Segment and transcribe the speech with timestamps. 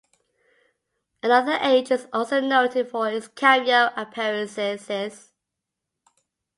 [1.21, 5.31] Another Age is also noted for its cameo appearances.